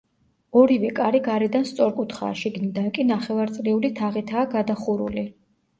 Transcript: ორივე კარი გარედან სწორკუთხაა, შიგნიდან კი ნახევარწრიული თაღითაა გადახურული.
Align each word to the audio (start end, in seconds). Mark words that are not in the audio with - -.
ორივე 0.61 0.89
კარი 0.99 1.21
გარედან 1.27 1.67
სწორკუთხაა, 1.73 2.39
შიგნიდან 2.41 2.91
კი 2.97 3.07
ნახევარწრიული 3.13 3.97
თაღითაა 4.03 4.53
გადახურული. 4.59 5.31